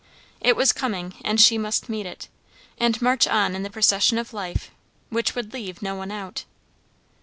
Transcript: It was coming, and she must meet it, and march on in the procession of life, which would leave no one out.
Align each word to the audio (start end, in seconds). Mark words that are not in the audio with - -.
It 0.39 0.55
was 0.55 0.71
coming, 0.73 1.13
and 1.23 1.39
she 1.39 1.59
must 1.59 1.87
meet 1.87 2.07
it, 2.07 2.27
and 2.79 2.99
march 3.03 3.27
on 3.27 3.53
in 3.53 3.61
the 3.61 3.69
procession 3.69 4.17
of 4.17 4.33
life, 4.33 4.71
which 5.11 5.35
would 5.35 5.53
leave 5.53 5.83
no 5.83 5.93
one 5.93 6.09
out. 6.09 6.43